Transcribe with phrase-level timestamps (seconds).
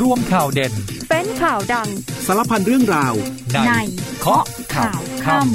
[0.00, 0.72] ร่วมข่าวเด่น
[1.10, 1.88] เป็นข่าวดัง
[2.26, 3.14] สารพันเรื่องราว
[3.52, 3.72] ในใน
[4.20, 5.50] เคาะข่าวค่ำ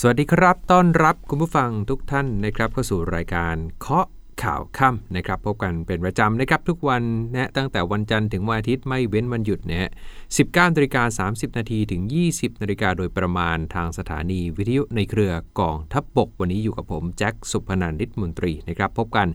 [0.00, 4.06] สวัสดีครับ ต้อนรับคุณผู้ฟังทุกท่านนะครับเข้าสู่รายการเคาะ
[4.42, 7.02] ข่าวค่ำนะครับพบกันเป็นประจำนะครับทุกวัน
[7.34, 9.90] นะตั้งแต่วันจันทร์ถึงวันอาทิตย์ไม่เว้นวันหยุดนะฮะ
[10.32, 12.02] 19นาฬิกา30 นาทีถึง
[12.32, 19.28] 20นาฬิกาโดยประมาณทางสถานีวิทยุในเครือกองทัพบบก วันนี้อยู่กับผมแจ็คสุพนันนิตมนตรีนะครับพบกัน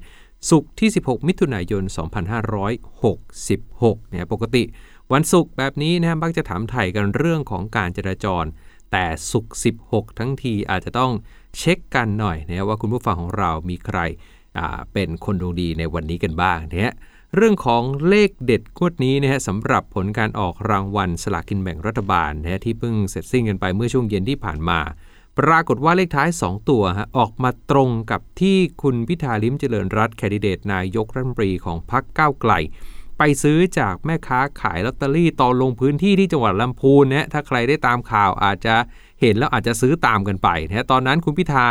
[0.49, 1.83] ศุกร์ที่ 16 มิถุนายน
[3.01, 4.63] 2566เนี่ยปกติ
[5.13, 8.45] วันศุกร์แบบนี้นะมักจะถามไถ่กันเรื่องของการจราจร
[8.91, 9.55] แต่ศุกร์
[9.87, 11.11] 16 ทั้งทีอาจจะต้อง
[11.57, 13.99] เช็คกันหน่อยนะว่าคุณผู้ฟังของเรามีใคร
[14.93, 16.95] เป็นคนดวงดีในวันนี้กันบ้างเนะ
[17.35, 24.79] เรื่องของเลขเด็ดงวดนี้นะฮะสำหรับผลการออกรางวัลสลากกินแบ่งรัฐบาลนะฮะที่เพิ่งเสร็จสิ้นกันไปเมื่อช่วงเย็นที่ผ่านมา
[25.39, 32.53] ปรากฏว่าเลขท้าย 2 ตัวฮะออกมาตรงกับที่คุณพิธาลิ้มเจริญรัตแคนดิเดตนายกรัฐมนตรีของพรรคก้าวไกล
[33.17, 38.75] ไปซื้อจากแม่ค้าขายลอตเตอรี่ตอนลงพื้นที่ที่จังหวัดลำพูนนะถ้าใครได้ตามข่าวอาจจะ
[39.21, 41.65] เห็นแล้วอาจจะซื้อตามกันไปนะตอนนั้นคุณพิธา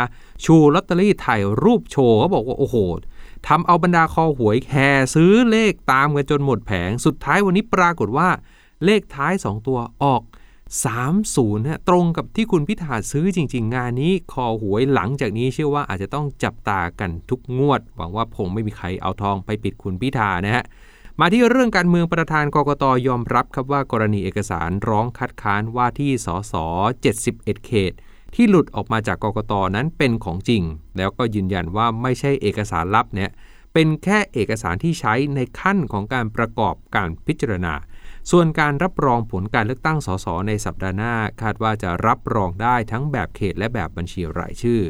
[0.45, 2.75] ชูลอตเตอรี่ถ่ายรูปโชว์เขาบอกว่าโอ้โห
[3.47, 8.29] ทำเอาบรรดาคอหวยแห่ซื้อเลขตามกันจนหมดแผง สุดท้ายวันนี้ปรากฏว่า
[8.85, 10.21] เลขท้าย 2 ตัวออก
[10.79, 20.63] 30ฮะตรงกับที่คุณพิธาซื้อจริง ๆ งานนี้คอหวยหลังจากนี้เชื่อว่าอาจจะต้องจับตากันทุกงวด หวังว่าคงไม่มีใครเอาทองไปปิดคุณพิธานะฮะ
[21.19, 26.53] มาที่เรื่องการเมืองประธานกกตยอมรับครับว่ากรณีเอกสารร้องคัดค้านว่าที่สส
[27.11, 27.93] 71 เขต
[28.35, 30.63] ที่หลุดออกมาจากกกตนั้นเป็นของจริง
[30.97, 33.31] แล้วก็ยืนยันว่าไม่ใช่เอกสารลับเนี่ย
[33.73, 37.73] เป็นแค่เอกสารที่ใช้ในขั้นของการประกอบการพิจารณา
[38.29, 44.81] ส่วนการรับรองผลการเลือกตั้งสสในสัปดาห์หน้า คาดว่าจะรับรองได้ทั้งแบบเขตและแบบบัญชีรายชื่อ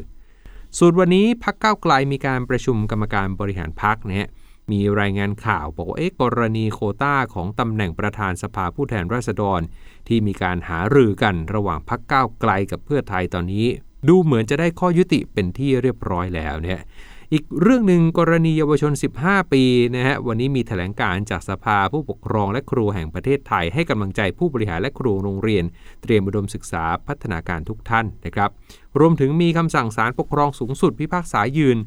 [0.77, 4.27] ส่วนวันนี้พักเก้าไกลมีการประชุมกรรมการบริหารพักเนี่ย
[4.71, 9.61] มีรายงานข่าวบอกว่าเอ๊ะกรณีโคต้าของตำแหน่งประธานสภาผู้แทนราษฎร
[10.07, 13.67] ที่มีการหารือกันระหว่างพักเก้าไกลกับเพื่อไทยตอนนี้
[14.07, 16.79] ดูเหมือนจะได้ข้อยุติเป็นที่เรียบร้อยแล้วเนี่ย
[17.33, 19.63] อีกเรื่องหนึ่งกรณีเยาวชน 15 ปี
[19.95, 25.65] นะฮะวันนี้มีแถลงการจากสภาผู้ปกครองและครูแห่งประเทศไทย ให้กำลังใจผู้บริหารและครูโรงเรียน
[26.01, 28.49] เตรียมอุดมศึกษาพัฒนาการทุกท่านนะครับ
[28.99, 31.77] รวมถึงมีคำสั่งศาลปกครองสูงสุดพิพากษายืน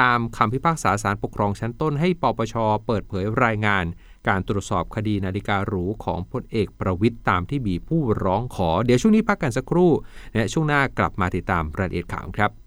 [0.00, 2.54] ตามคำพิพากษาศาลปกครองชั้นต้นให้ปปช
[2.86, 3.84] เปิดเผยรายงาน
[4.28, 9.90] การตรวจสอบคดีนาฬิกาหรูของพลเอกประวิทย์ตามที่มีผู้ร้องขอ เดี๋ยวช่วงนี้พักกันสักครู่
[10.34, 12.61] และช่วงหน้ากลับมาติดตามรายละเอียดข่าวครับ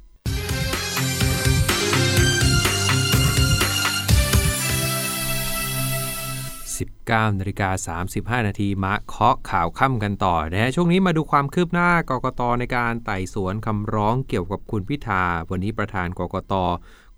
[6.84, 7.97] 19นาฬิกา
[8.40, 16.53] 35 นาทีมาเคาะข่าวค่ำกันต่อนะฮะช่วงนี้มาดูความคืบหน้ากกตในการไต่สวนคำร้องเกี่ยวกับคุณพิธา วันนี้ประธานกกต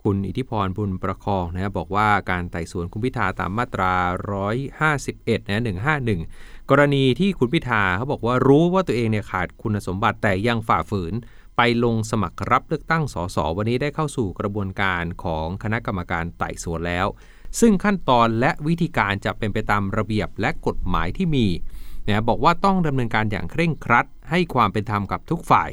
[0.04, 3.94] คุณอิทธิพรบุญประคองนะฮะบอกว่าการไต่สวนคุณพิธาตามมาตรา
[4.92, 5.62] 151นะ
[6.16, 11.14] 151 กรณีที่คุณพิธาเขาบอกว่ารู้ว่าตัวเองเนี่ยขาดคุณสมบัติแต่ยังฝ่าฝืน
[11.58, 17.08] ไปลงสมัครรับเลือกตั้งสสวันนี้ได้เข้าสู่กระบวนการของคณะกรรมการไต่สวนแล้ว
[17.60, 21.48] ซึ่งขั้นตอนและวิธีการจะเป็นไปตามระเบียบและกฎหมายที่มี
[22.08, 25.70] นะบอกว่าต้องดำเนินการอย่างเคร่งครัด ให้ความเป็นธรรมกับทุกฝ่าย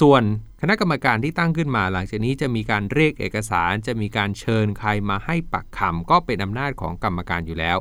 [0.00, 0.22] ส่วน
[0.60, 7.78] คณะกรรมการที่ตั้งขึ้นมา หลังจากนี้จะมีการเรียกเอกสาร จะมีการเชิญใครมาให้ปักคำก็เป็นอำนาจของกรรมการอยู่แล้ว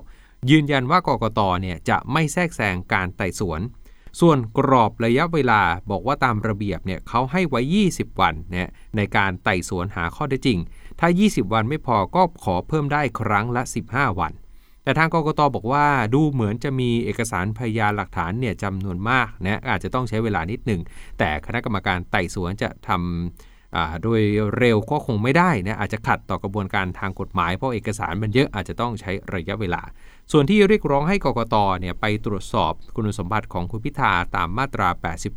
[0.50, 3.62] ยืนยันว่ากกตเนี่ยจะไม่แทรกแซงการไต่สวน
[4.20, 10.60] ส่วนกรอบระยะเวลาบอกว่าตามระเบียบเนี่ยเขาให้ไว้ 20 วันเนี่ยในการไต่สวนหาข้อเท็จจริง
[11.00, 14.34] ถ้า 20 วันไม่พอก็ขอเพิ่มได้ครั้งละ 15 วัน
[14.84, 20.82] แต่ทางกกตบอกว่าดูเหมือนจะมีเอกสารพยานหลักฐานเนี่ยจำนวนมากนะอาจจะต้องใช้เวลานิดหนึ่ง
[21.20, 24.22] แต่คณะกรรมการไต่สวนจะทำโดย
[24.58, 29.82] เร็วก็คงไม่ได้นะอาจจะขัดต่อกระบวนการทางกฎหมายเพราะเอกสารมันเยอะอาจจะต้องใช้ระยะเวลา
[30.32, 34.90] ส่วนที่เรียกร้องให้กกตเนี่ยไปตรวจสอบคุณสมบัติของคุณพิธาตามมาตรา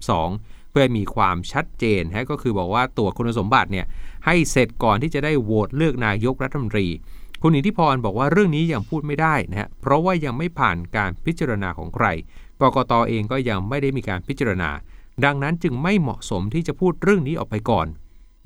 [0.09, 3.87] 82 เพื่อมีความชัดเจนฮะก็คือบอกว่าตัวคุณสมบัติเนี่ย
[4.27, 6.87] ให้เสร็จก่อนที่จะได้โหวตเลือกนายกรัฐมนตรี
[7.43, 12.07] คุณอิทธิพรบอกว่าเรื่องนี้ยังพูดไม่ได้นะฮะเพราะว่ายังไม่ผ่านการพิจารณาของใคร
[12.61, 14.71] กกตเองก็ยังไม่ได้มีการพิจารณา
[15.25, 17.87] ดังนั้นจึงไม่เหมาะสมที่จะพูดเรื่องนี้ออกไปก่อน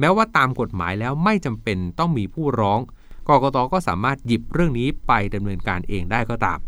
[0.01, 2.81] แม้ว่าตามกฎหมายแล้วไม่จำเป็นต้องมีผู้ร้อง
[3.29, 6.59] กกตก็สามารถหยิบเรื่องนี้ไปดำเนินการเองได้ก็ตาม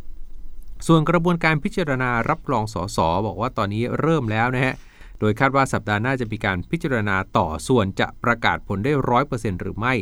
[0.87, 4.75] ส่วนกระบวนการพิจารณารับรองสสบอกว่าตอนนี้เริ่มแล้วนะฮะ
[5.21, 9.95] โดยคาดว่าสัปดาห์หน้าจะมีการพิจารณาต่อส่วนจะประกาศผลได้ร้อยเปอร์เซ็นต์หรือไม่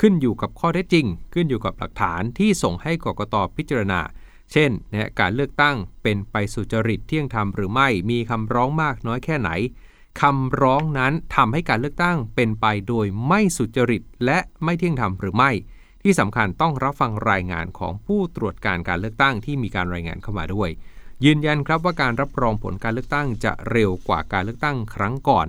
[0.00, 4.00] ขึ้นอยู่กับข้อเท็จจริง ขึ้นอยู่กับหลักฐานที่ส่งให้กกตพิจารณา
[4.52, 9.50] เช่นนะการเลือกตั้งเป็นไปสุจริตเที่ยงธรรมหรือไม่มีคำร้องมากน้อยแค่ไหน
[10.20, 15.50] คำร้องนั้นทำให้การเลือกตั้งเป็นไปโดยไม่สุจริตและไม่เที่ยงธรรมหรือไม่
[16.02, 20.70] ที่สำคัญต้องรับฟังรายงานของผู้ตรวจการการเลือกตั้งที่มีการรายงานเข้ามาด้วย
[21.24, 25.46] ยืนยันครับว่าการรับรองผลการเลือกตั้งจะเร็วกว่าการเลือกตั้งครั้งก่อน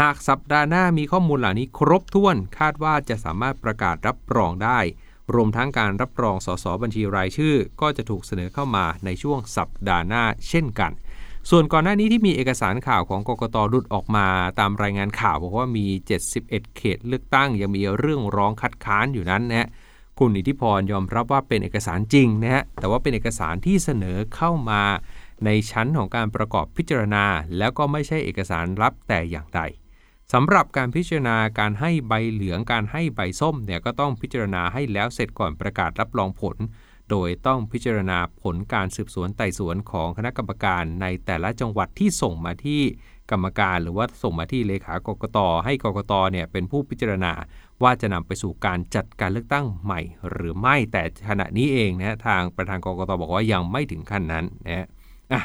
[0.00, 4.78] หากสัปดาห์หน้ามีข้อมูลเหล่านี้ครบถ้วน คาดว่าจะสามารถประกาศรับรองได้
[5.34, 10.92] รวมทั้งการรับรองสสบัญชีรายชื่อ ก็จะถูกเสนอเข้ามาในช่วงสัปดาห์หน้าเช่นกัน
[11.50, 14.26] ส่วนก่อนหน้านี้ที่มีเอกสารข่าวของกกตรุดออกมา
[14.58, 15.86] ตามรายงานข่าวบอกว่ามี
[16.32, 19.68] 71 เขตเลือกตั้งยังมีเรื่องร้องคัดค้านอยู่นั้นนะ
[20.24, 24.82] คุณอิทธิพรยอมรับว่าเป็นเอกสารจริงนะฮะแต่ว่าเป็นเอกสารที่เสนอเข้ามา
[25.44, 27.24] ในชั้นของการประกอบพิจารณา
[27.58, 29.60] แล้วก็ไม่ใช่เอกสารรับแต่อย่างใด
[30.32, 36.56] สำหรับการพิจารณาการให้ใบเหลืองการให้ใบส้มเนี่ยก็ต้องพิจารณาให้แล้วเสร็จก่อนประกาศรับรองผล
[37.10, 42.82] โดยต้องพิจารณาผลการสืบสวนไต่สวนของคณะกรรมการในแต่ละจังหวัดที่ส่งมาที่
[43.30, 47.32] กรรมการ หรือว่าส่งมาที่เลขากกตให้กกตเนี่ยเป็นผู้พิจารณา
[47.82, 50.00] ว่าจะนำไปสู่การจัดการเลือกตั้งใหม่
[50.30, 54.86] หรือไม่แต่ขณะนี้เองนะทางประธานกกตบอกว่ายังไม่ถึงขั้นนั้นนะ
[55.32, 55.42] อะ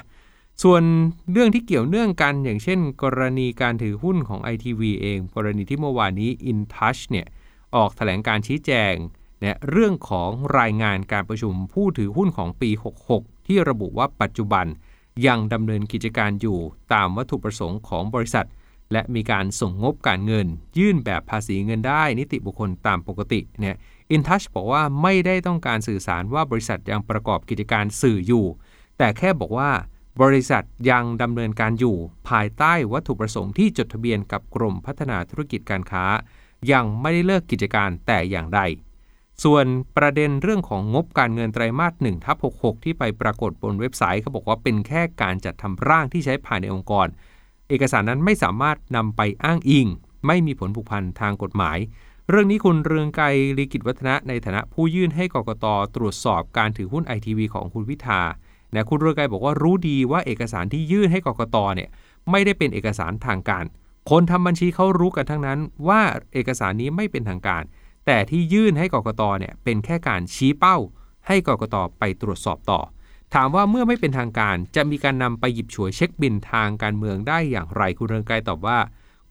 [0.64, 0.84] ส่วน
[1.32, 7.28] เรื่องที่เกี่ยวเนื่องกัน อย่างเช่น กรณีการถือหุ้นของ ITV เอง กรณีที่เมื่อวานนี้ InTouch เนี่ย
[7.76, 8.94] ออกแถลงการชี้แจง
[9.40, 12.70] เนี่ยเรื่องของรายงานการประชุมผู้ถือหุ้นของปี
[13.10, 14.66] 66 ที่ระบุว่าปัจจุบัน
[15.28, 16.60] ยังดำเนินกิจการอยู่
[16.94, 18.48] ตามวัตถุประสงค์ของบริษัท
[18.92, 20.48] และมีการส่งงบการเงิน
[20.78, 23.76] ยื่นแบบภาษีเงินได้ นิติบุคคลตามปกติเนี่ย
[24.12, 28.46] อินทัชบอกว่าไม่ได้ต้องการสื่อสารว่าบริษัทยังประกอบกิจการสื่ออยู่
[28.98, 29.72] แต่แค่บอกว่า
[30.22, 31.98] บริษัทยังดำเนินการอยู่
[32.30, 36.06] ภายใต้วัตถุประสงค์ที่จดทะเบียนกับกรมพัฒนาธุรกิจการค้า
[36.72, 38.62] ยังไม่ได้เลิกกิจการแต่อย่างใด
[39.44, 39.66] ส่วน
[39.98, 47.08] ประเด็นเรื่องของงบการเงินไตรมาส1ทับ66 ที่ไปปรากฏบนเว็บไซต์เขาบอกว่าเป็นแค่การจัดทำร่างที่ใช้ภายในองค์กร
[47.70, 49.88] เอกสารนั้นไม่สามารถนำไปอ้างอิง
[50.28, 51.78] ไม่มีผลผูกพันทางกฎหมาย
[52.30, 53.26] เรื่องนี้คุณเรืองไกร
[53.58, 55.66] ลีกิจวัฒนะในฐานะผู้ยื่นให้กกต
[55.96, 58.22] ตรวจสอบการถือหุ้นไอทีวีของคุณพิธา
[58.76, 61.90] นะคุณเรืองไกรบอกว่ารู้ดีว่าเอกสารที่ยื่นให้กกตเนี่ย
[62.32, 63.66] ไม่ได้เป็นเอกสารทางการ
[64.10, 66.02] คนทำบัญชีเขารู้กันทั้งนั้นว่า
[66.34, 67.64] เอกสารนี้ไม่เป็นทางการ
[68.06, 70.78] แต่ที่ยื่นให้กกตเนี่ยเป็นแค่การชี้เป้า
[71.28, 72.80] ให้กกตไปตรวจสอบต่อ
[73.36, 78.80] ถามว่าเมื่อไม่เป็นทางการจะมีการนำไปหยิบฉวยเช็คบินทางการเมืองได้อย่างไรคุณเรืองไกรตอบว่า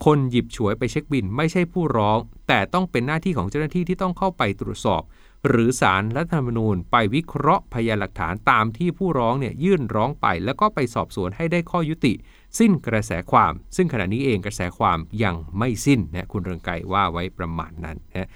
[0.04, 5.02] คนหยิบฉวยไปเช็คบินไม่ใช่ผู้ร้อง แต่ต้องเป็นหน้าที่ของเจ้าหน้าที่ที่ต้องเข้าไปตรวจสอบ
[5.48, 12.12] หรือสารรัฐธรรมนูญ ไปวิเคราะห์พยานหลักฐานตามที่ผู้ร้องเนี่ยยื่นร้องไป แล้วก็ไปสอบสวนให้ได้ข้อยุติ
[12.58, 18.28] สิ้นกระแสความ ซึ่งขณะนี้เองกระแสความยังไม่สิ้นนะคุณเรืองไกรว่าไว้ประมาณนั้นนะ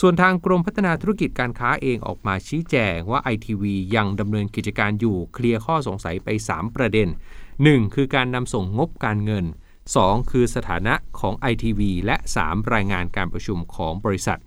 [0.00, 3.62] ส่วนทางกรมพัฒนาธุรกิจการค้าเองออกมาชี้แจงว่า ITV
[3.96, 7.08] ยังดำเนินกิจการอยู่เคลียร์ข้อสงสัยไป 3 ประเด็น
[7.50, 7.94] 1.
[7.94, 9.44] คือการนำส่งงบการเงิน
[9.88, 10.30] 2.
[10.30, 12.72] คือสถานะของ ITV และ 3.
[12.74, 14.38] รายงานการประชุมของบริษัท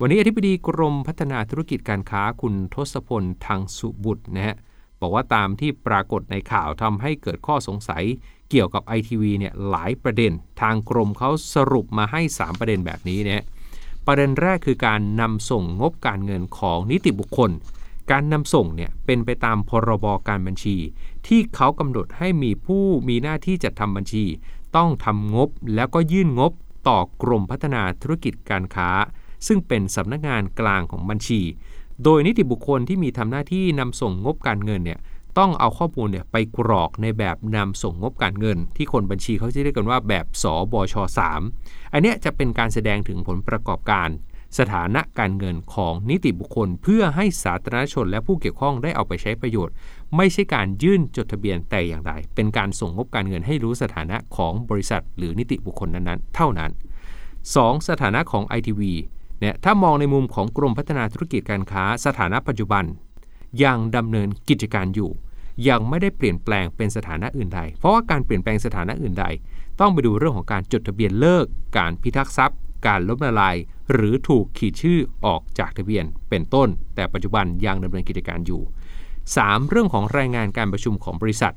[0.00, 4.56] วันนี้อธิบดีกรมพัฒนาธุรกิจการค้าคุณทศพลทางสุบุตรนะฮะ
[5.00, 8.04] บอกว่าตามที่ปรากฏในข่าวทำให้เกิดข้อสงสัย
[8.50, 10.32] เกี่ยวกับ ITV เนี่ยหลายประเด็น
[10.62, 13.42] ทางกรมเขาสรุปมาให้ 3 ประเด็นแบบนี้เนี่ย
[14.10, 17.50] ประเด็นแรกคือการนำส่งงบการเงินของนิติบุคคล
[18.10, 20.76] การนำส่งเนี่ยเป็นไปตามพรบการบัญชี
[21.26, 24.24] ที่เขากำหนดให้มีผู้มีหน้าที่จัดทำบัญชี
[24.76, 26.52] ต้องทำงบแล้วก็ยื่นงบ
[26.88, 28.90] ต่อกรมพัฒนาธุรกิจการค้า
[29.46, 31.40] ซึ่งเป็นสำนักงานกลางของบัญชี
[32.04, 34.98] โดยนิติบุคคลที่มีทำหน้าที่นำส่งงบการเงินเนี่ย
[35.38, 40.94] ต้องเอาข้อมูลเนี่ยไปกรอกในแบบนำส่งงบการเงิน ที่คนบัญชีเขาจะเรียกกันว่าแบบสบช
[41.44, 44.08] 3 อันนี้จะเป็นการแสดงถึงผลประกอบการ
[44.58, 49.74] สถานะการเงินของนิติบุคคล เพื่อให้สาธารณชนและผู้เกี่ยวข้องได้เอาไปใช้ประโยชน์
[50.16, 56.70] ไม่ใช่การยื่นจดทะเบียนแต่อย่างใดเป็นการส่งงบการเงินให้รู้สถานะของบริษัท หรือนิติบุคคลนั้นๆ เท่านั้น
[57.28, 57.88] 2.
[57.88, 58.80] สถานะของ ITV
[59.40, 62.84] เนี่ยถ้ามองในมุมของกรมพัฒนาธุรกิจการค้า สถานะปัจจุบัน
[63.64, 65.10] ยังดำเนินกิจการอยู่
[65.68, 69.26] ยังไม่ได้เปลี่ยนแปลงเป็นสถานะอื่นใด เพราะว่าการเปลี่ยนแปลงสถานะอื่นใด
[69.80, 71.46] ต้องไปดูเรื่องของการจดทะเบียนเลิก
[71.78, 73.56] การพิทักษ์ทรัพย์ การล้มละลาย
[73.92, 78.62] หรือถูกขีดชื่อออกจากทะเบียนเป็นต้น แต่ปัจจุบันยังดำเนินกิจการอยู่
[79.16, 79.68] 3.
[79.68, 81.54] เรื่องของรายงานการประชุมของบริษัท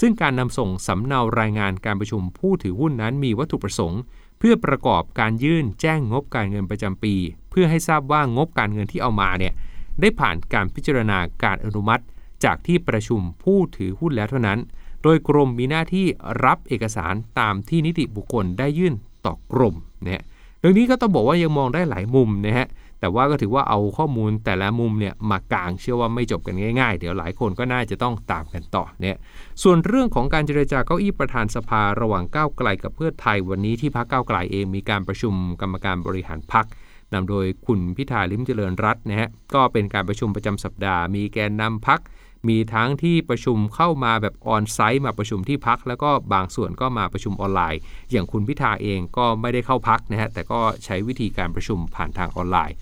[0.00, 4.00] ซึ่งการนำส่งสำเนารายงานการประชุมผู้ถือหุ้นนั้นมีวัตถุประสงค์
[4.38, 7.14] เพื่อประกอบการยื่นแจ้งงบการเงินประจำปี
[7.50, 9.52] เพื่อให้ทราบว่างบการเงินที่เอามาเนี่ย
[10.00, 12.02] ได้ผ่านการพิจารณาการอนุมัติ
[12.44, 14.58] จากที่ประชุมผู้ถือหุ้นแล้วเท่านั้น
[15.02, 16.06] โดยกรมมีหน้าที่
[16.44, 18.94] รับเอกสารตามที่นิติบุคคลได้ยื่น
[19.26, 19.74] ต่อกรม
[20.04, 20.24] นะ
[20.60, 22.66] เรื่องนี้ก็ต้องบอกว่ายังมองได้หลายมุมนะฮะ
[23.00, 29.16] แต่ว่าก็ถือว่าเอาข้อมูลแต่ละมุมเนี่ยมากางเชื่อว่าไม่จบกันง่ายๆ เดี๋ยวหลายคนก็น่าจะต้องตามกันต่อเนี่ย
[29.62, 36.66] ส่วนเรื่องของการเจรจาเก้าอี้ประธานสภาระหว่างก้าวไกลกับเพื่อไทยวันนี้ที่พรรคก้าวไกลเองมีการประชุมกรรมการบริหารพรรค
[37.12, 42.00] นำโดยคุณพิธาลิมเจริญรัตน์นะฮะก็เป็นการประชุมประจำสัปดาห์ มีแกนนำพัก
[42.48, 52.74] มีทั้งที่ประชุมเข้ามาแบบออนไซต์มาประชุมที่พัก แล้วก็บางส่วนก็มาประชุมออนไลน์ อย่างคุณพิธาเองก็ไม่ได้เข้าพักนะฮะแต่ก็ใช้วิธีการประชุมผ่านทางออนไลน์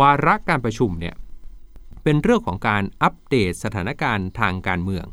[0.00, 1.14] วาระการประชุมเนี่ย
[2.02, 5.06] เป็นเรื่องของการอัปเดตสถานการณ์ทางการเมือง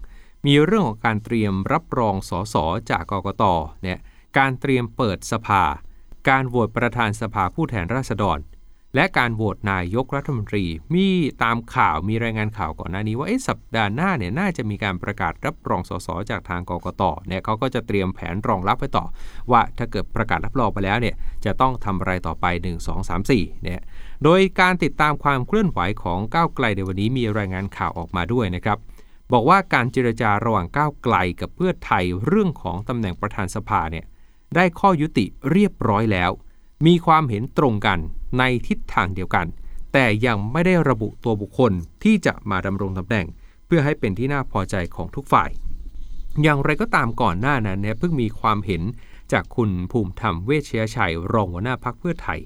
[0.45, 2.55] มีเรื่องของการเตรียมรับรองสส
[2.89, 3.43] จากกกต
[3.83, 3.99] เนี่ย
[4.37, 5.63] การเตรียมเปิดสภา
[6.29, 8.37] การโหวตประธานสภาผู้แทนราษฎร
[8.95, 11.07] และการโหวตนายกรัฐมนตรี มี
[11.43, 19.05] ตามข่าวมีรายงานข่าวก่อนหน้านี้ว่าสัปดาห์หน้าเนี่ยน่าจะมีการประกาศรับรองสสจากทางกกตเนี่ยเขาก็จะเตรียมแผนรองรับไว้ต่อ
[19.51, 23.81] ว่าถ้าเกิดประกาศรับรองไปแล้วเนี่ยจะต้องทำอะไรต่อไป 1 2 3 4เนี่ย
[24.23, 28.77] โดยการติดตามความเคลื่อนไหวของก้าวไกลในวันนี้มีรายงานข่าวออกมาด้วยนะครับ
[29.33, 34.05] บอกว่าการเจรจาระหว่างก้าวไกลกับเพื่อไทยเรื่องของตำแหน่งประธานสภาเนี่ย
[34.55, 36.31] ได้ข้อยุติเรียบร้อยแล้ว
[36.85, 37.99] มีความเห็นตรงกัน
[38.39, 39.47] ในทิศทางเดียวกัน
[39.93, 41.71] แต่ยังไม่ได้ระบุตัวบุคคล
[42.03, 43.27] ที่จะมาดำรงตำแหน่ง
[43.65, 45.49] เพื่อให้เป็นที่น่าพอใจของทุกฝ่าย
[46.43, 48.81] อย่างไรก็ตามก่อนหน้านั้นเนี่ยเพิ่งมีความเห็น
[49.31, 52.39] จากคุณภูมิธรรมเวชยชัย รองหัวหน้าพักเพื่อไทย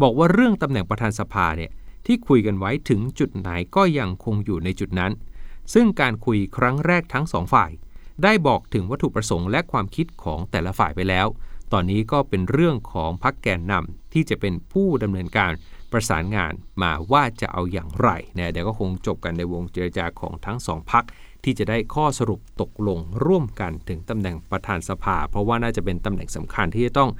[0.00, 1.70] บอกว่าเรื่องตำแหน่งประธานสภาเนี่ย
[2.06, 5.12] ที่คุยกันไว้ถึงจุดไหนก็ยังคงอยู่ในจุดนั้น
[5.74, 7.70] ซึ่งการคุยครั้งแรกทั้งสองฝ่าย
[8.22, 11.26] ได้บอกถึงวัตถุประสงค์และความคิดของแต่ละฝ่ายไปแล้ว
[11.72, 15.52] ตอนนี้ก็เป็นเรื่องของพักแกนนำที่จะเป็นผู้ดำเนินการ
[15.92, 21.04] ประสานงานมาว่าจะเอาอย่างไรนะเดี๋ยวก็คงจบกันในวงเจรจาของทั้งสองพัก
[21.44, 27.10] ที่จะได้ข้อสรุปตกลงร่วมกันถึงตำแหน่งประธานสภา เพราะว่าน่าจะเป็นตำแหน่งสำคัญที่จะต้อง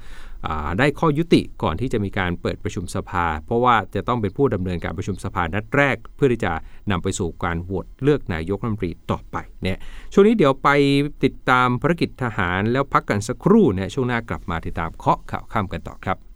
[0.79, 6.51] ได้ข้อยุติก่อนที่จะมีการเปิดประชุมสภา เพราะว่าจะต้องเป็นผู้ดำเนินการประชุมสภานัดแรก เพื่อที่จะ
[6.91, 9.77] นำไปสู่การโหวตเลือกนายกรัฐมนตรีต่อไปเนี่ย
[10.13, 10.69] ช่วงนี้เดี๋ยวไป
[11.23, 16.30] ติดตามภารกิจทหารแล้วพักกันสักครู่เนี่ยช่วงหน้ากลับมาติดตามเคาะข่าวข้ามกันต่อครับ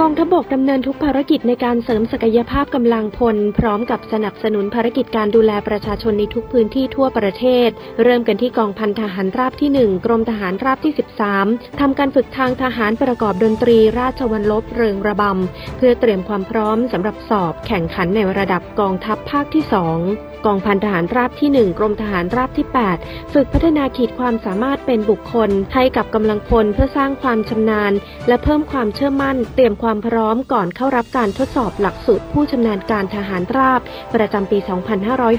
[0.00, 7.68] กองทัพบกดำเนินทุกภารกิจในการเสริมศักยภาพกำลังพล พร้อมกับสนับสนุนภารกิจการดูแลประชาชนในทุกพื้นที่ทั่วประเทศ
[8.02, 10.92] เริ่มกันที่กองพันทหารราบที่ 1 กรมทหารราบที่
[11.36, 19.64] 13ทำการฝึกทางทหารประกอบดนตรี ราชวัลลบเริงระบำ เพื่อเตรียมความพร้อมสำหรับสอบแข่งขันในระดับกองทัพภาคที่
[20.02, 22.66] 2กองพันทหารราบที่ 1 กรมทหารราบที่
[22.98, 27.92] 8 ฝึกพัฒนาขีดความสามารถเป็นบุคคล ให้กับกำลังพลเพื่อสร้างความชำนาญ
[28.28, 33.80] และเพิ่มความเชื่อมั่น เตรียมความพร้อมก่อนเข้ารับการทดสอบหลักสูตรผู้ชำนาญการทหารราบ
[34.14, 34.58] ประจำปี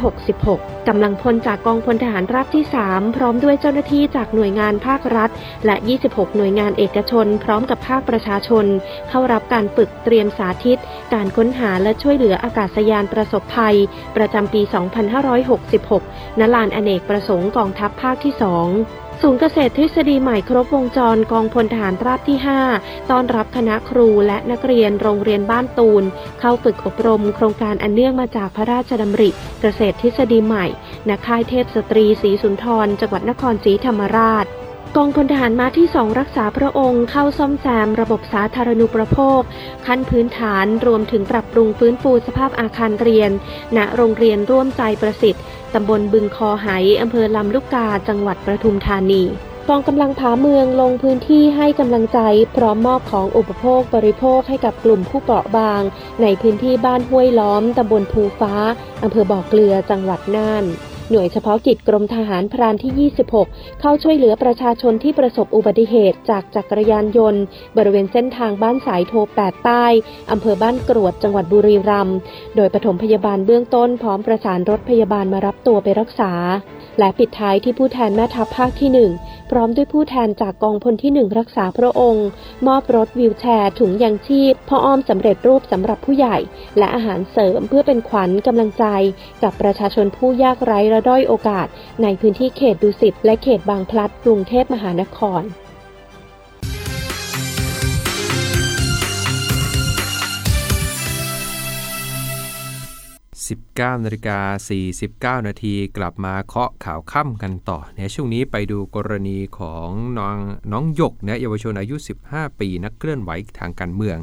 [0.04, 5.30] 2566 กำลังพลจากกองพลทหารราบที่ 3 พร้อมด้วยเจ้าหน้าที่จากหน่วยงานภาครัฐ
[5.66, 5.76] และ
[6.08, 8.66] 26 หน่วยงานเอกชน พร้อมกับภาคประชาชน
[9.10, 10.80] เข้ารับการฝึกเตรียมสาธิต
[11.14, 13.76] การค้นหาและช่วยเหลืออากาศยานประสบภัย
[14.16, 22.38] ประจำปี 2 2566 ณ ลานอเนกประสงค์กองทัพภาคที่ 2 ศูนย์เกษตรทฤษฎีใหม่ครบวงจรกองพลทหารราบที่
[22.74, 26.04] 5 ต้อนรับคณะครูและนักเรียนโรงเรียนบ้านตูน
[26.40, 29.30] เข้าฝึกอบรมโครงการอันเนื่องมาจากพระราชดำริ
[29.62, 30.66] เกษตรทฤษฎีใหม่
[31.10, 34.46] ณค่ายเทพสตรีศรีสุนทร จังหวัดนครศรีธรรมราช
[34.96, 39.42] กองพลทหารมาที่2รักษาพระองค์เข้าซ่อมแซมระบบสาธารณูปโภค
[39.86, 43.32] ขั้นพื้นฐานรวมถึงปรับปรุงฟื้นฟูสภาพอาคารเรียน
[43.78, 46.68] ณโรงเรียนร่วมใจประสิทธิ์ตำบลบึงคอไห
[47.02, 49.24] อำเภอลำลูกกาจังหวัดประทุมธานี
[49.70, 52.20] กองกำลังผาเมืองลงพื้นที่ให้กำลังใจ
[52.56, 55.82] พร้อมมอบของอุปโภคบริโภคให้กับกลุ่มผู้เปราะบาง
[56.22, 58.54] ในพื้นที่บ้านห้วยล้อมตำบลภูฟ้า
[59.04, 60.66] อำเภอบ่อเกลือจังหวัดน่าน
[61.12, 67.42] หน่วยเฉพาะกิจกรมทหารพรานที่ 26 เข้าช่วยเหลือประชาชนที่ประสบอุบัติเหตุจากจักรยานยนต์
[67.78, 69.86] บริเวณเส้นทางบ้านสายโท8ใต้
[70.32, 72.18] อำเภอบ้านกรวดจังหวัดบุรีรัมย์
[72.56, 76.34] โดยปฐมพยาบาลเบื้องต้นพร้อมประสานรถพยาบาลมารับตัวไปรักษา
[77.00, 78.90] และปิดท้ายที่ผู้แทนแม่ทัพภาคที่
[79.24, 82.28] 1 พร้อมด้วยผู้แทนจากกองพลที่ 1 รักษาพระองค์
[82.68, 86.38] มอบรถวิวแชร์ ถุงยางชีพพ่ออ้อมสำเร็จรูปสำหรับผู้ใหญ่
[86.78, 88.86] และอาหารเสริมเพื่อเป็นขวัญกำลังใจ
[89.44, 91.68] กับประชาชนผู้ยากไร้และด้อยโอกาส
[92.04, 95.46] ในพื้นที่เขตดุสิตและเขตบางพลัดกรุงเทพมหานคร19
[104.06, 109.90] นาฬิกา49 นาทีกลับมาเคาะข่าวค่ำกันต่อเนี่ยช่วงนี้ไปดูกรณีของ
[110.20, 110.38] น้อง
[110.72, 111.96] น้องหยกนะเยาวชนอายุ
[112.28, 114.18] 15 ปี นักเคลื่อนไหวทางการเมือง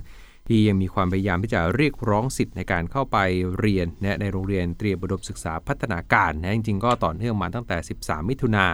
[0.49, 3.19] ที่ยังมีความพยายามที่จะเรียกร้องสิทธิ์ในการเข้าไป
[3.59, 8.67] เรียนนะในโรงเรียนเตรียมอุดมศึกษาพัฒนาการนะจริงๆก็ต่อเนื่องมาตั้งแต่ 13 มิถุนา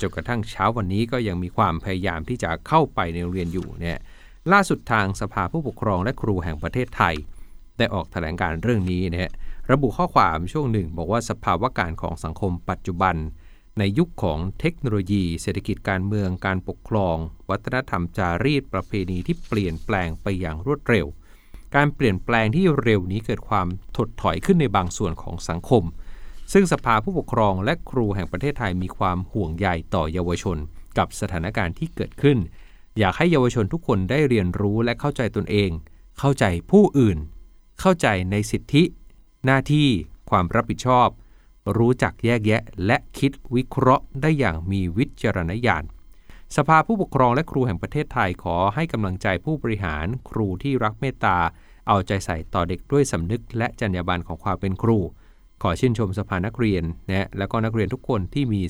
[0.00, 3.98] จนกระทั่งเช้าวันนี้ก็ยังมีความพยายามที่จะเข้าไปในโรงเรียนอยู่เนี่ย
[4.52, 7.14] ล่าสุดทางสภาผู้ปกครองและครูแห่งประเทศไทย
[7.78, 9.30] ได้ออกแถลงการเรื่องนี้นะฮะ
[9.70, 13.16] ระบุข้อความช่วงหนึ่ง บอกว่าสภาวะการของสังคมปัจจุบัน
[13.78, 17.16] ในยุคของเทคโนโลยี เศรษฐกิจการเมืองการปกครอง
[17.50, 21.06] วัฒนธรรมจารีตประเพณีที่เปลี่ยนแปลงไปอย่างรวดเร็ว
[21.74, 23.66] การเปลี่ยนแปลงที่เร็วนี้เกิดความ
[23.96, 25.84] ถดถอยขึ้นในบางส่วนของสังคม
[26.52, 30.58] ซึ่งสภาผู้ปกครองและครูแห่งประเทศไทยมีความห่วงใยต่อเยาวชน
[30.98, 32.38] กับสถานการณ์ที่เกิดขึ้น
[32.98, 35.70] อยากให้เยาวชนทุกคนได้เรียนรู้และเข้าใจตนเอง
[36.18, 37.18] เข้าใจผู้อื่น
[37.80, 38.82] เข้าใจในสิทธิ
[39.44, 39.88] หน้าที่
[40.30, 41.08] ความรับผิดชอบ
[41.76, 45.84] รู้จักแยกแยะ และคิดวิเคราะห์ได้อย่างมีวิจารณญาณ
[46.56, 51.38] สภาผู้ปกครองและครูแห่งประเทศไทยขอให้กำลังใจผู้บริหารครูที่รักเมตตา
[51.88, 54.98] เอาใจใส่ต่อเด็กด้วยสำนึก และจรรยาบรรณของความเป็นครู
[55.62, 58.62] ขอชื่นชมสภานักเรียนนะและก็นักเรียนทุกคนที่มี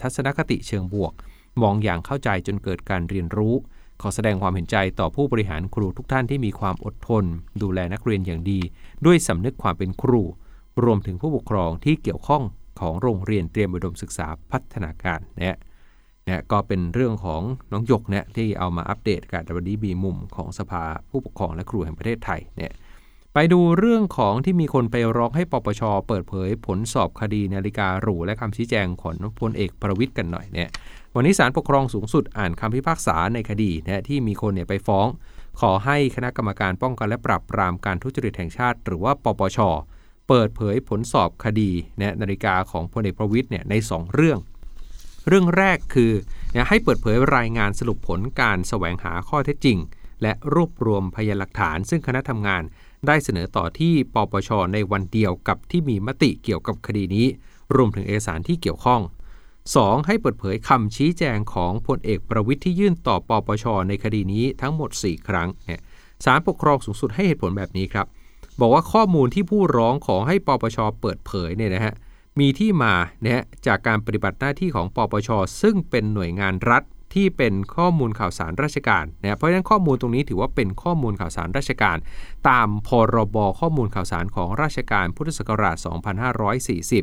[0.00, 1.12] ทัศนคติเชิงบวก
[1.62, 3.54] มองอย่างเข้าใจจนเกิดการเรียนรู้
[4.02, 7.24] ขอแสดงความเห็นใจต่อผู้บริหารครูทุกท่านที่มีความอดทน
[7.62, 8.60] ดูแลนักเรียนอย่างดี
[9.06, 10.22] ด้วยสำนึกความเป็นครู
[10.84, 12.42] รวมถึงผู้ปกครองที่เกี่ยวข้อง
[12.80, 15.56] ของโรงเรียนเตรียมอุดมศึกษาพัฒนาการเนี่ย
[16.28, 22.72] นะก็เป็นเรื่องของน้องหยกเนี่ยที่เอามาอัปเดตการวันนี้มีมุมของสภาผู้ปกครองและครูแห่งประเทศไทยเนี่ย
[23.34, 30.68] ไปดูเรื่องของที่มีคนไปร้องให้ปปชเปิดเผยผลสอบคดีนาฬิกาหรูและคำชี้แจงของพลเอกประวิทย์กันหน่อยเนี่ย
[31.14, 35.06] วันนี้ศาลปกครองสูงสุดอ่านคำพิพากษาในคดีนะที่มีคนเนี่ยไปฟ้อง
[35.60, 39.58] ขอให้คณะกรรมการป้องกันและปราบปรามการทุจริตแห่งชาติ หรือว่าปปช
[40.34, 41.70] เปิดเผยผลสอบคดี
[42.00, 44.38] นะนาฬิกาของพลเอกประวิทย์เนี่ยใน 2 เรื่อง
[45.28, 46.12] เรื่องแรกคือ
[46.54, 49.78] นะให้เปิดเผยรายงานสรุปผลการแสวงหาข้อเท็จจริง
[50.22, 52.62] และรวบรวมพยานหลักฐาน ซึ่งคณะทำงาน
[53.06, 57.26] ได้เสนอต่อที่ปปชในวันเดียวกับที่มีมติเกี่ยวกับคดีนี้
[57.76, 59.00] รวมถึงเอกสารที่เกี่ยวข้อง
[59.54, 60.06] 2.
[60.06, 65.48] ให้เปิดเผยคำชี้แจงของพลเอกประวิทย์ที่ยื่นต่อปปชในคดีนี้ทั้งหมด 4 ครั้ง
[66.24, 68.08] ศาลปกครองสูงสุดให้เหตุผลแบบนี้ครับ
[68.60, 71.94] บอกว่าข้อมูลที่ผู้ร้องขอให้ปปชเปิดเผยเนี่ยนะฮะ
[72.40, 75.28] มีที่มาเนี่ยจากการปฏิบัติหน้าที่ของปปช
[75.62, 76.82] ซึ่งเป็นหน่วยงานรัฐ
[77.14, 81.96] ที่เป็นข้อมูลข่าวสารราชการนะเพราะฉะนั้นข้อมูลตรงนี้ถือว่าเป็นข้อมูลข่าวสารราชการ
[82.48, 85.76] ตามพรบข้อมูลข่าวสารของราชการพุทธศักราช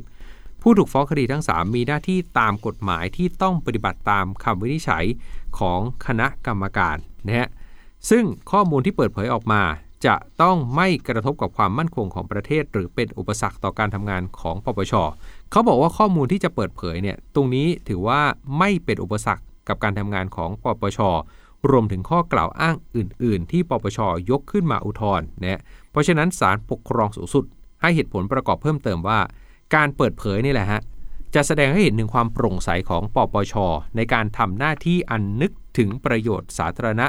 [0.03, 5.05] 2540 ผู้ถูกฟ้องคดีทั้ง 3 มีหน้าที่ตามกฎหมายที่ต้องปฏิบัติตามคำวินิจฉัย
[5.59, 7.49] ของคณะกรรมการนะฮะ
[8.09, 9.61] ซึ่งข้อมูลที่เปิดเผยออกมา
[10.05, 14.93] จะต้องไม่กระทบกับความมั่นคงของประเทศ หรือเป็นอุปสรรคต่อการทำงานของปปช
[15.51, 18.21] เขาบอกว่าข้อมูลที่จะเปิดเผยเนี่ยตรงนี้ถือว่า
[18.57, 20.99] ไม่เป็นอุปสรรคกับการทำงานของปปช
[21.69, 27.45] รวมถึงข้อกล่าวอ้างอื่น ๆ ที่ปปชยกขึ้นมาอุทธรณ์นะเพราะฉะนั้นศาลปกครองสูงสุด
[27.81, 29.19] ให้เหตุผลประกอบเพิ่มเติมว่า
[29.75, 30.81] การเปิดเผยนี่แหละฮะ
[31.35, 33.53] จะแสดงให้เห็นถึงความโปร่งใสของปปช
[33.95, 37.07] ในการทำหน้าที่อันนึกถึงประโยชน์สาธารณะ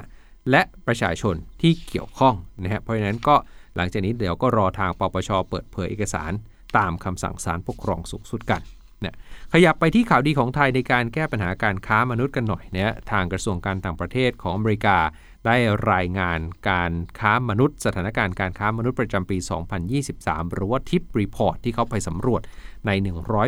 [0.50, 3.37] และประชาชนที่เกี่ยวข้องนะฮะเพราะฉะนั้นก็
[3.76, 6.33] หลังจากนี้เดี๋ยวก็รอทางปปชเปิดเผยเอกสาร
[6.79, 8.61] ตามคำสั่งศาลปกครองสูงสุดกัน
[9.05, 9.16] นะ
[9.53, 14.98] ขยับไปที่ข่าวดีของไทยในการแก้ปัญหาการค้ามนุษย์กันหน่อยนะฮะทางกระทรวงการต่างประเทศของอเมริกา
[15.46, 15.57] ได้
[15.92, 19.38] รายงานการค้ามนุษย์ สถานการณ์การค้ามนุษย์ประจำปี
[19.96, 22.42] 2023 หรือว่า TIP Report ที่เขาไปสำรวจ
[22.87, 22.90] ใน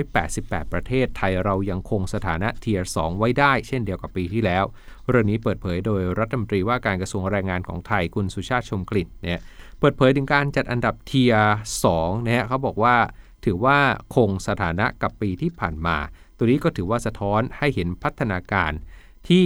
[0.09, 4.65] 188 ประเทศไทยเรายังคงสถานะ Tier 2ไว้ได้ เช่นเดียวกับปีที่แล้ว
[5.09, 9.41] เรื่องนี้เปิดเผยโดยรัฐมนตรีว่าการกระทรวงแรงงานของไทยคุณสุชาติชมกลิ่นเนี่ย
[9.79, 11.55] เปิดเผยถึงการจัดอันดับ Tier
[11.89, 12.97] 2นะฮะเขาบอกว่า
[13.45, 13.79] ถือว่า
[14.15, 15.97] คงสถานะกับปีที่ผ่านมา
[16.37, 18.73] ตัวนี้ก็ถือว่าสะท้อนให้เห็นพัฒนาการ
[19.29, 19.45] ที่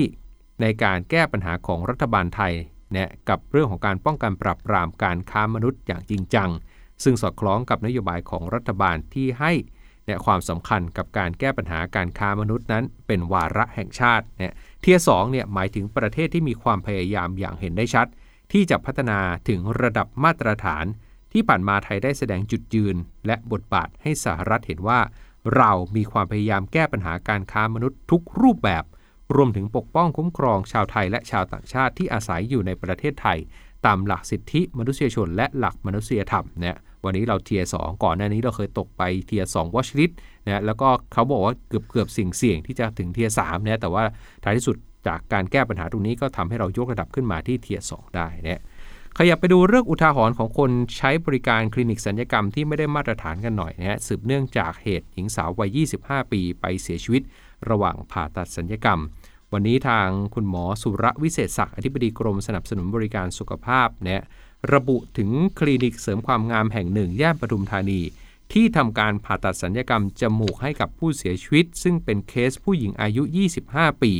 [0.60, 2.52] ในการแก้ปัญหาของรัฐบาลไทย
[2.92, 6.50] เนี่ยกับเรื่องของการป้องกันปราบปรามการค้ามนุษย์อย่างจริงจัง
[7.02, 9.52] ซึ่งสอดคล้องกับนโยบายของรัฐบาลที่ให้
[10.04, 18.06] เนี่ยความสำคัญกับการแก้ปัญหาการค้ามนุษย์นั้น เป็นวาระแห่งชาติเนี่ยเทียสองเนี่ยหมายถึงประเทศที่มีความพยายามอย่างเห็นได้ชัด
[18.52, 20.84] ที่จะพัฒนาถึงระดับมาตรฐาน
[21.32, 25.00] ที่ผ่านมาไทยได้แสดงจุดยืน และบทบาทให้สหรัฐเห็นว่า
[25.56, 28.84] เรามีความพยายามแก้ปัญหาการค้ามนุษย์ทุกรูปแบบ
[29.34, 33.38] รวมถึงปกป้องคุ้มครองชาวไทยและชาวต่างชาติที่อาศัยอยู่ในประเทศไทย
[33.86, 40.10] ตามหลักสิทธิมนุษยชนและหลักมนุษยธรรมเนี่ยวันนี้เรา Tier สองก่อนหน้านี้เราเคยตกไป Tier สอง Watch List
[40.44, 44.02] นะแล้วก็เขาบอกว่าเกือบเกือบสุ่มเสี่ยงที่จะถึง Tier สามเนี่ยแต่ว่า
[44.44, 48.60] ท้ายที่สุดจากการแก้ปัญหาตรงนี้ก็ทำให้เรายกระดับขึ้นมาที่ Tier สองได้เนี่ย
[49.18, 57.22] ขยับไปดูเรื่องอุทาหรณ์ของคนใช้บริการคลินิกสัญญกรรมที่ไม่ได้มาตรฐานกันหน่อยนะฮะสืบเนื่องจากเหตุหญิงสาววัย 25 ปีไปเสียชีวิต
[57.70, 59.00] ระหว่างผ่าตัดสัญญกรรม
[59.52, 64.22] วันนี้ทางคุณหมอสุระวิเศษศักดิ์อธิบดีกรมสนับสนุนบริการสุขภาพเนี่ย
[64.72, 68.00] ระบุถึงคลินิกเสริมความงามแห่งหนึ่ง ย่านปทุมธานี
[68.52, 73.22] ที่ทำการผ่าตัดสัญญกรรมจมูกให้กับผู้เสียชีวิต ซึ่งเป็นเคสผู้หญิงอายุ
[73.62, 74.12] 25 ปี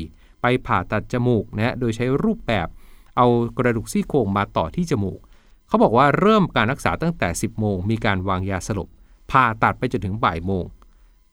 [0.43, 2.69] ไปผ่าตัดจมูกนะโดยใช้รูปแบบ
[3.17, 3.27] เอา
[3.59, 5.21] กระดูกซี่โครงมาต่อที่จมูก
[5.69, 8.89] เขาบอกว่าเริ่มการรักษาตั้งแต่ 10 โมง มีการวางยาสลบ
[9.31, 10.65] ผ่าตัดไปจนถึงบ่ายโมง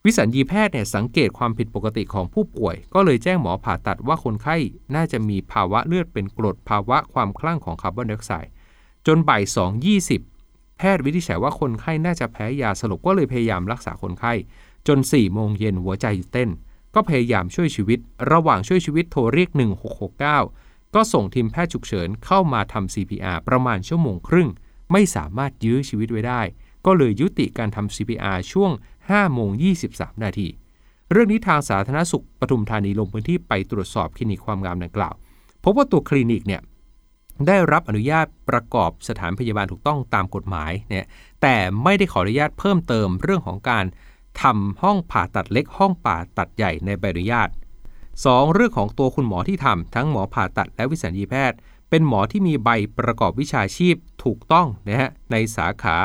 [0.07, 4.55] วิสัญญีแพทย์เนี่ยสังเกตความผิดปกติของผู้ป่วย ก็เลยแจ้งหมอผ่าตัดว่าคนไข้
[4.95, 8.51] น่าจะมีภาวะเลือดเป็นกรดภาวะความคลั่งของคาร์บอนไดออกไซด์
[9.07, 9.43] จนบ่าย
[10.09, 14.33] 2.20แพทย์วินิจฉัยว่าคนไข้น่าจะแพ้ยาสลบก็เลยพยายามรักษาคนไข้
[14.87, 16.49] จน4โมงเย็นหัวใจหยุดเต้น
[16.95, 17.99] ก็พยายามช่วยชีวิต
[18.31, 19.49] ระหว่างช่วยชีวิตโทรเรียก
[20.21, 24.49] 1669 ก็ส่งทีมแพทย์ฉุกเฉินเข้ามาทำ CPR ประมาณชั่วโมงครึ่ง
[24.91, 26.41] ไม่สามารถยื้อชีวิตไว้ได้
[26.85, 28.71] ก็เลยยุติการทำ CPR ช่วง
[29.11, 29.49] 5โมง
[29.87, 30.47] 23 นาที
[31.11, 35.13] เรื่องนี้ทางสาธารณสุขปทุมธานีลงพื้นที่ไปตรวจสอบคลินิกความงามดังกล่าว
[35.63, 36.61] พบว่าตัวคลินิกเนี่ย
[37.47, 41.05] ได้รับอนุญาตประกอบสถานพยาบาลถูกต้องตามกฎหมายเนี่ย
[41.41, 43.85] แต่ไม่ได้ขออนุญาตเพิ่มเติมเรื่องของการ
[44.41, 47.49] ทำห้องผ่าตัดเล็กห้องผ่าตัดใหญ่ในใบอนุญาต
[48.01, 48.53] 2.
[48.53, 51.57] เรื่องของตัวคุณหมอที่ทำทั้งหมอผ่าตัดและวิสัญญีแพทย์
[51.89, 55.97] เป็นหมอที่มีใบประกอบวิชาชีพถูกต้องนะฮะในสาขา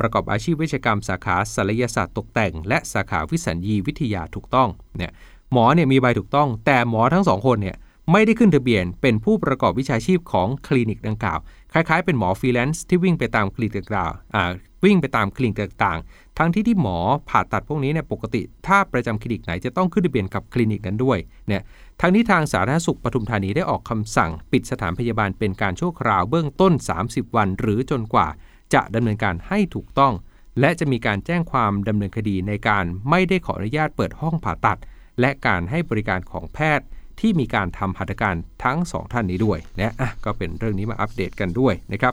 [0.00, 5.12] ประกอบอาชีพเวชกรรมสาขาศัลยศาสตร์ตกแต่ง และสาขาวิสัญญีวิทยาถูกต้องเนี่ย
[5.52, 7.76] หมอเนี่ยมีใบถูกต้อง แต่หมอทั้งสองคนเนี่ย
[8.12, 11.38] ไม่ได้ขึ้นทะเบียน เป็นผู้ประกอบวิชาชีพของคลินิกดังกล่าว
[11.72, 14.08] คล้ายๆ เป็นหมอฟรีแลนซ์ที่วิ่งไปตามคลินิกต่า
[14.48, 16.98] งๆวิ่งไปตามคลินิกต่างๆ ทั้งที่ที่หมอ
[17.28, 21.62] ผ่าตัดพวกนี้เนี่ยปกติ ถ้าประจำคลินิกไหนจะต้องขึ้นทะเบียนกับคลินิกนั้นด้วยเนี่ย
[22.00, 26.72] ทั้งนี้ทางสาธารณสุขปทุมธานีได้ออกคำสั่ง ปิดสถานพยาบาลเป็นการชั่วคราวเบื้องต้น
[27.04, 28.28] 30 วัน หรือจนกว่า
[28.74, 30.12] จะดำเนินการให้ถูกต้อง
[30.60, 34.78] และจะมีการแจ้งความดำเนินคดีในการไม่ได้ขออนุญาตเปิดห้องผ่าตัด
[35.20, 36.86] และการให้บริการของแพทย์
[37.20, 42.12] ที่มีการทำหัตถการทั้ง 2 ท่านนี้ด้วยนะอะก็เป็นเรื่องนี้มาอัปเดตกันด้วยนะครับ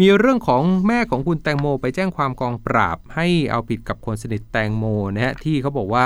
[0.00, 6.04] มีเรื่องของแม่ของคุณแตงโม ไปแจ้งความกองปราบ ให้เอาผิดกับคนสนิทแตงโมนะฮะที่เขาบอกว่า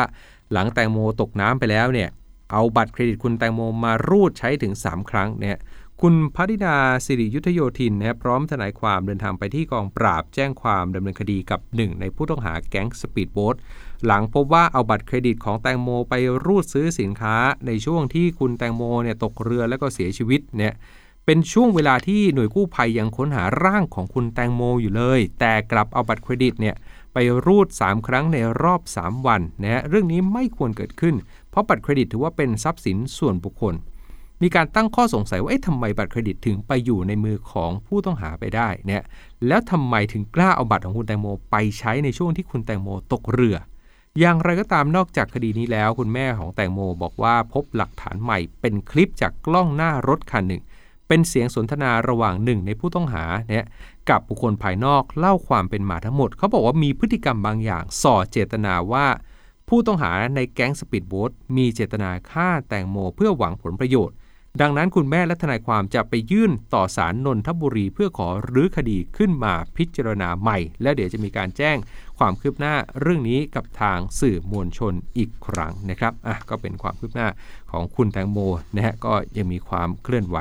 [0.52, 2.08] หลังแตงโมตกน้ำไปแล้วเนี่ย
[2.52, 5.58] เอาบัตรเครดิตคุณแตงโมมารูดใช้ถึง 3 ครั้งเนี่ย
[6.04, 13.56] คุณภนิดาศิระยุทธโยธินนะพร้อมทนายความเดินทางไปที่กองปราบแจ้งความดำเนินคดีกับหนึ่งในผู้ต้องหาแก๊งสปีดโบ๊ท
[14.06, 17.36] หลังพบว่าเอาบัตรเครดิตของแตงโมไปรูดซื้อสินค้า
[17.66, 20.74] ในช่วงที่คุณแตงโมเนี่ยตกเรือแล้วก็เสียชีวิตเนี่ย
[21.26, 26.74] เป็นช่วงเวลาที่หน่วยกู้ภัยยังค้นหาร่างของคุณแตงโมอยู่เลย แต่กลับเอาบัตรเครดิตเนี่ย
[27.12, 31.14] ไปรูด 3 ครั้งในรอบ 3 วันนะเรื่องนี้ไม่ควรเกิดขึ้น
[31.50, 33.76] เพราะบัตรเครดิตถือว่าเป็นทรัพย์สินส่วนบุคคล
[34.42, 39.02] มีการตั้งข้อสงสัยว่าเอ๊ะทำไมบัตรเครดิตถึงไปอยู่ในมือของผู้ต้องหาไปได้เนี่ย
[39.46, 43.56] แล้วทำไมถึงกล้าเอาบัตรของคุณแตงโมไปใช้ในช่วงที่คุณแตงโมตกเรือ
[44.18, 50.62] อย่างไรก็ตามนอกจากคดีนี้แล้ว คุณแม่ของแตงโมบอกว่าพบหลักฐานใหม่ เป็นคลิปจากกล้องหน้ารถคันหนึ่ง
[51.08, 53.66] เป็นเสียงสนทนาระหว่างหนึ่งในผู้ต้องหาเนี่ย
[54.08, 59.06] กับบุคคลภายนอกเล่าความเป็นมาทั้งหมด เขาบอกว่ามีพฤติกรรมบางอย่างส่อเจตนาว่า
[59.68, 64.16] ผู้ต้องหาในแก๊งสปีดโบ๊ทมีเจตนาฆ่าแตงโมเพื่อหวังผลประโยชน์
[64.60, 71.76] ดังนั้นคุณแม่และทนายความจะไปยื่นต่อศาลนนทบุรี เพื่อขอรื้อคดีขึ้นมาพิจารณาใหม่ และเดี๋ยวจะมีการแจ้ง
[72.18, 77.28] ความคืบหน้าเรื่องนี้กับทางสื่อมวลชนอีกครั้งนะครับอะก็เป็นความคืบหน้า
[77.72, 78.38] ของคุณแตงโม
[78.76, 80.36] นะฮะก็ยังมีความเคลื่อนไหว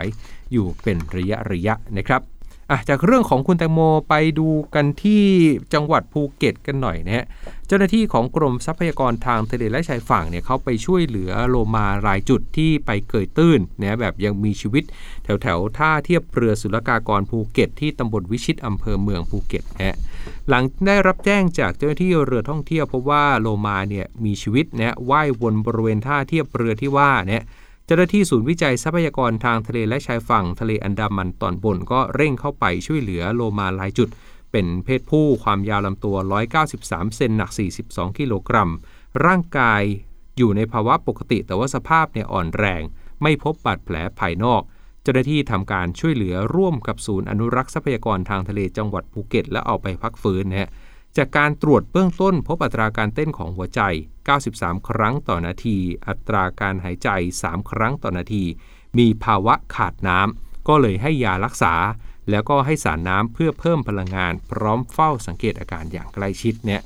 [0.51, 2.21] อยู่เป็นระยะระยะนะครับ
[2.71, 3.79] อะจากเรื่องของคุณแตงโม
[4.09, 5.23] ไปดูกันที่
[5.73, 7.25] จังหวัดภูเก็ตกันหน่อยนะฮะ
[7.67, 14.83] เจ้าหน้าที่ของกรมทรัพยากรทางทะเลและชายฝั่งเนี่ยเขาไปช่วยเหลือโลมารายจุดที่ไปเกยตื้นนะแบบยังมีชีวิต
[15.23, 19.97] แถวแถวท่าเทียบเรือศุลกากรภูเก็ต ที่ตำบลวิชิตอำเภอเมืองภูเก็ตนะ
[20.49, 27.43] หลังได้รับแจ้งจากเจ้าหน้าที่เรือท่องเที่ยวพบว่าโลมาเนี่ยมีชีวิตนะว่ายวนบริเวณท่าเทียบเรือที่ว่าเนี่ย
[27.91, 34.09] จ้าหน้าที่ศูนย์วิจัยทรัพยากรทางทะเลและชายฝั่งทะเลอันดามันตอนบนก็เร่งเข้าไปช่วยเหลือโลมาหลายจุด
[34.51, 36.17] เป็นเพศผู้ความยาวลำตัว
[36.65, 37.51] 193 เซนหนัก
[37.85, 38.71] 42 กิโลกรัม
[39.25, 39.81] ร่างกาย
[40.37, 42.81] อยู่ในภาวะปกติแต่ว่าสภาพเนี่ยอ่อนแรง
[43.21, 44.61] ไม่พบบาดแผลภายนอก
[45.03, 50.69] เจ้าหน้าที่ทำการช่วยเหลือร่วมกับศูนย์อนุรักษ์ทรัพยากรทางทะเลจังหวัดภูเก็ต และเอาไปพักฟื้นนะฮะ
[51.17, 53.81] จากการตรวจเบื้องต้นพบอัตราการเต้นของหัวใจ
[54.35, 57.09] 93 ครั้งต่อนาที อัตราการหายใจ
[57.43, 58.43] 3 ครั้งต่อนาที
[58.97, 61.73] มีภาวะขาดน้ำ ก็เลยให้ยารักษา
[62.29, 66.83] แล้วก็ให้สารน้ำเพื่อเพิ่มพลังงาน พร้อมเฝ้าสังเกตอาการอย่างใกล้ชิดเนี่ย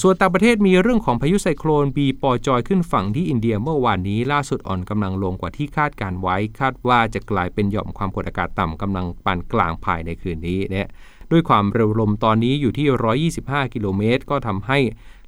[0.00, 10.88] ส่วนต่างประเทศมีเรื่องของพายุไซโคลนบีปอจอยขึ้นฝั่งที่อินเดียเมื่อวานนี้ล่าสุดอ่อนกำลังลงกว่าที่คาดการไว้ คาดว่าจะกลายเป็นหย่อมความกดอากาศต่ำกำลังปานกลางภายในคืนนี้เนี่ย
[11.30, 14.78] ด้วยความเร็วลมตอนนี้อยู่ที่ 125 กิโลเมตร ก็ทำให้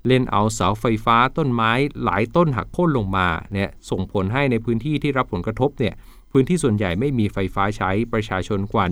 [0.07, 1.73] เล่นเอาเสาไฟฟ้าต้นไม้
[2.05, 5.95] หลายต้นหักโค่นลงมาเนี่ยส่งผลให้ในพื้นที่ที่รับผลกระทบเนี่ย
[6.33, 8.85] พื้นที่ส่วนใหญ่ไม่มีไฟฟ้าใช้ประชาชนกว่า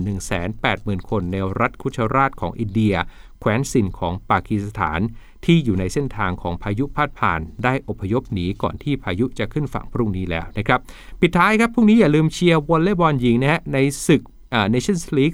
[0.51, 2.95] 180,000 คนในรัฐคุชราชของอินเดีย
[3.39, 4.99] แคว้นสินของปากีสถาน
[5.45, 10.79] ที่อยู่ในเส้นทางของพายุพาดผ่าน ได้อพยพหนีก่อนที่พายุจะขึ้นฝั่งพรุ่งนี้แล้วนะครับ
[11.21, 14.21] ปิดท้ายครับ พรุ่งนี้อย่าลืมเชียร์วอลเลย์บอลหญิงนะฮะในศึก
[14.71, 15.33] เนชั่นส์ลีก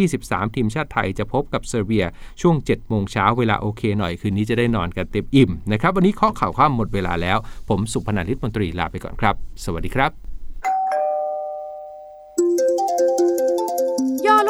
[0.00, 2.04] 2023 ทีมชาติไทยจะพบกับเซอร์เบีย
[2.40, 10.29] ช่วง 7 โมงเช้าเวลาโอเคหน่อย คืนนี้จะได้นอนกันเต็มอิ่มนะครับ วันนี้ข้อข่าวข้ามหมดเวลาแล้ว ผมสุพนันทิตมนตรีลาไปก่อนครับ สวัสดีครับ